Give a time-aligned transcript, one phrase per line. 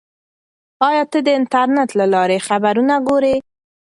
[0.89, 3.35] آیا ته د انټرنیټ له لارې خبرونه ګورې؟